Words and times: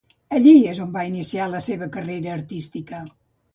Allí 0.37 0.53
és 0.71 0.79
on 0.85 0.89
va 0.95 1.03
iniciar 1.09 1.47
la 1.53 1.63
seva 1.67 1.91
carrera 1.99 2.35
artística. 2.39 3.07